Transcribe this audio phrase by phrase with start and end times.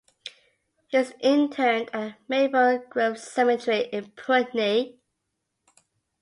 [0.87, 4.97] He is interred at Maple Grove Cemetery in Putney.